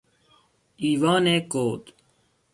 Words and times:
ایوان 0.83 1.25
گود 1.51 1.93